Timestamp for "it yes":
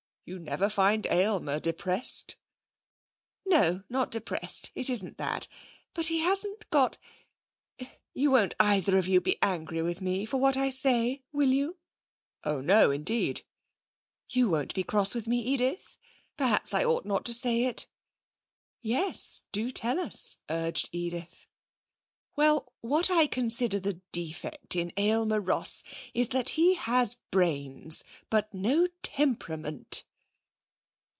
17.65-19.43